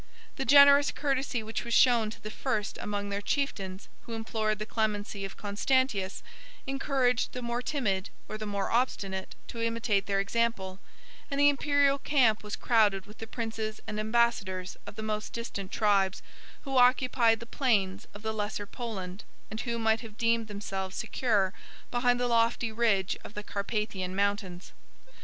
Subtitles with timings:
[0.37, 4.65] The generous courtesy which was shown to the first among their chieftains who implored the
[4.65, 6.23] clemency of Constantius,
[6.65, 10.79] encouraged the more timid, or the more obstinate, to imitate their example;
[11.29, 15.71] and the Imperial camp was crowded with the princes and ambassadors of the most distant
[15.71, 16.23] tribes,
[16.63, 21.53] who occupied the plains of the Lesser Poland, and who might have deemed themselves secure
[21.91, 24.71] behind the lofty ridge of the Carpathian Mountains.